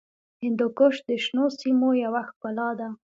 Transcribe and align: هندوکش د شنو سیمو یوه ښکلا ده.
هندوکش 0.43 0.95
د 1.07 1.09
شنو 1.23 1.45
سیمو 1.59 1.89
یوه 2.03 2.21
ښکلا 2.29 2.69
ده. 2.79 2.89